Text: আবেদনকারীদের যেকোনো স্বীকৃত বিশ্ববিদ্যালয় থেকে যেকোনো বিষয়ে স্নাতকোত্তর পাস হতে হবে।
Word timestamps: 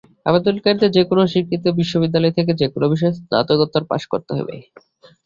আবেদনকারীদের 0.25 0.93
যেকোনো 0.97 1.21
স্বীকৃত 1.27 1.65
বিশ্ববিদ্যালয় 1.79 2.35
থেকে 2.37 2.51
যেকোনো 2.61 2.85
বিষয়ে 2.93 3.15
স্নাতকোত্তর 3.17 3.83
পাস 3.89 4.03
হতে 4.11 4.31
হবে। 4.37 4.55